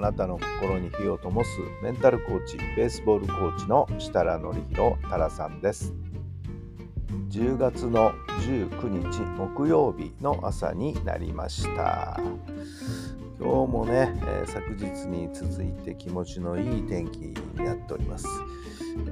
[0.00, 5.92] あなたの心に火を灯すメンタルコーチ、ベースボールコーチの設楽範弘太良さんです。
[7.28, 12.18] 10月の19日木曜日の朝になりました。
[13.38, 18.26] 今日もね、えー昨日に続いて気持ちのいい天気になっております。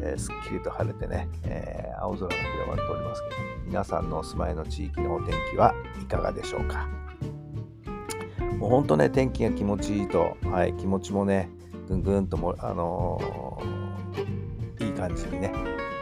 [0.00, 6.88] えーすっきりと晴れてね、えー青空が広がっておりますけど、皆さんのお住まいの地域のお天気はいかがでしょうか？
[8.58, 11.48] もうほんとね、天気が気持ちいいと、はい、気持ちもね、
[11.88, 15.52] ぐんぐんとも、あのーいい感じにね、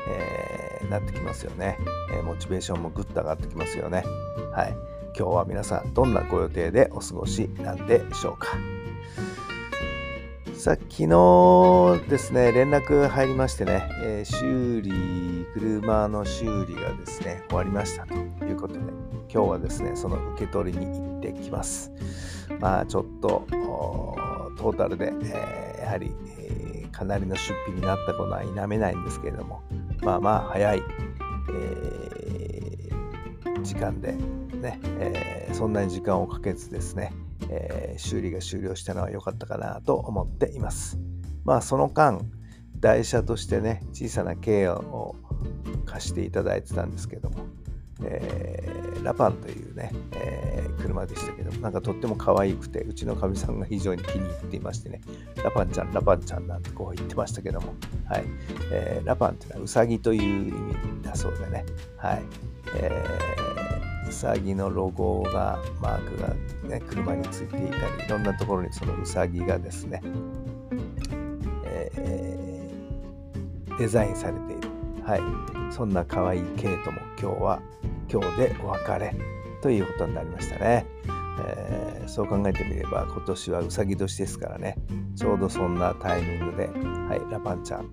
[0.08, 1.78] えーなってきますよね、
[2.14, 4.05] えーモチベーションもぐっと上がってきますよね。
[4.53, 4.75] はい。
[5.19, 8.48] 今日は皆さん、どんなご予定でお過ごしなんでしょうか。
[10.55, 18.80] さあ、昨日ですね、連絡入りましてね、え修理、車の修理がですね、終わりましたということで、
[19.33, 21.92] 今日はですね、その受け取りに行ってきます。
[22.61, 23.47] まあちょっと
[24.56, 29.62] トータルで、えーやはり、えーかなりの出費になったことは否めないんですけれども
[30.00, 30.83] まあまあ早い、
[31.52, 37.12] えー時間でね、えそんなに時間をかけずですね、
[37.50, 40.98] え修理が終了したのは良かったかなと思っています。
[41.44, 42.20] まあその間
[42.78, 45.17] 台車としてね小さな軽を
[45.84, 47.47] 貸していただいてたんですけども、
[48.02, 55.00] えーラパンというね、えー車でしたけどなんかとっても可愛くてうちのかみさんが非常に気に入っていましてね
[55.42, 57.74] ラパンちゃんラパンちゃんなんてこう言ってましたけども、
[58.08, 58.24] はい。
[58.70, 61.64] えーラパンっていうのはウサギという意味だそうでね、
[61.96, 62.23] はい。
[62.77, 66.28] えーウサギのロゴがマークが、
[66.68, 70.01] ね、車についていたりいろんなところにそのウサギがですね、
[71.64, 74.68] えーデザインされている、
[75.05, 75.20] はい、
[75.70, 77.61] そんな可愛いケイトも今日は
[78.11, 79.14] 今日でお別れ
[79.62, 80.86] ということになりましたね。
[81.46, 84.77] えーそう考えてみれば今年はうさぎ年ですからね。
[85.17, 87.90] ちょうどそんなタイミングで、はい、ラパンちゃん、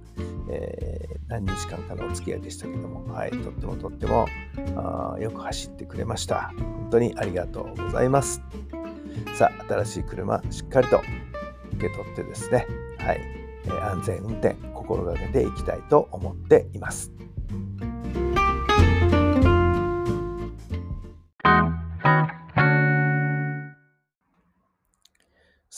[0.49, 4.27] えー何日間かのお付き合いでしたけども、はい、とってもとっても
[4.75, 6.53] あよく走ってくれました。
[6.55, 8.43] 本当にありがとうございます。
[9.35, 11.01] さあ新しい車しっかりと
[11.77, 12.67] 受け取ってですね、
[12.99, 13.21] はい
[13.81, 17.11] 安全運転心がけていきたいと思っています。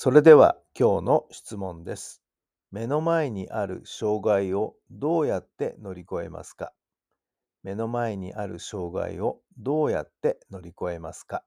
[0.05, 2.21] それでは今日の質問です。
[2.69, 6.73] 目の前にある障害をどうやって乗り越えますか？
[7.63, 11.43] 目の前にある障害をどうやって乗り越えますか？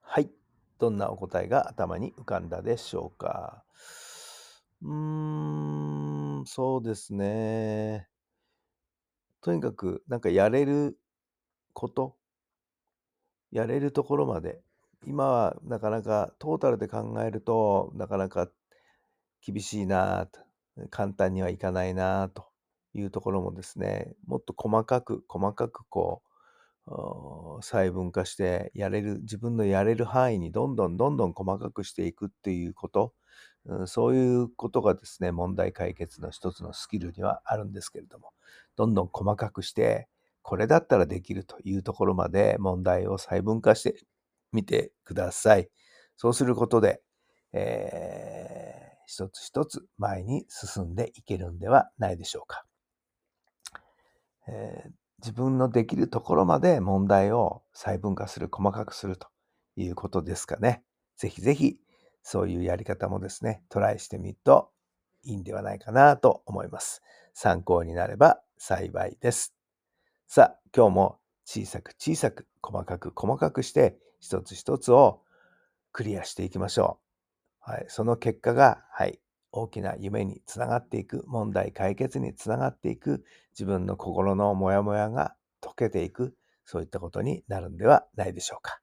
[0.00, 0.30] はい。
[0.78, 3.64] どんなお答えが頭に浮かんだでしょうか？
[4.80, 8.08] うーん、そうですね。
[9.42, 10.96] とにかく、なんかやれる
[11.74, 12.16] こと、
[13.52, 14.62] やれるところまで、
[15.06, 18.48] 今はなかなかトータルで考えるとなかなか
[19.46, 20.40] 厳しいなと、
[20.90, 22.46] 簡単にはいかないなと
[22.94, 26.22] いうところもですね、もっと細かく細かくこ
[26.86, 33.14] う、細分化してやれる、自分のやれる範囲にどんどんどんどん細かくしていくっていうこと、
[33.66, 38.32] うんそういうことがですね、問題解決の一つのスキルにはあるんですけれども、
[38.76, 40.08] どんどん細かくして、
[40.42, 44.04] これだったらできるというところまで問題を細分化して
[44.54, 45.68] みてください。
[46.16, 47.02] そうすることで、
[47.52, 52.64] えー一つ一つ前に進んでいけるんではないでしょうか。
[54.48, 54.90] えー
[55.24, 59.28] 自分のできるところまで問題を細分化する、細かくすると
[59.74, 60.84] いうことですかね。
[61.16, 61.78] ぜひぜひ、
[62.22, 64.70] そういうやり方もですね、トライしてみると
[65.22, 67.00] いいんではないかなと思います。
[67.32, 69.54] 参考になれば幸いです。
[70.26, 75.20] さあ、今日も小さく小さく、細かく細かくして、一つ一つを
[75.92, 76.98] クリアしていきましょ
[77.66, 77.70] う。
[77.70, 79.20] はい、その結果が、はい、
[79.52, 83.22] 大きな夢につながっていく、問題解決につながっていく、
[83.52, 86.34] 自分の心のモヤモヤが解けていく、
[86.64, 88.80] そういったことになるんではないでしょうか。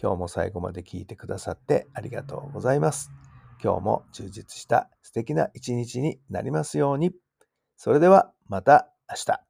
[0.00, 3.10] 今日も最後まで聞いてくださってありがとうございます。
[3.62, 7.10] 今日も充実した素敵な一日になりますように。
[7.76, 9.49] それではまた明日。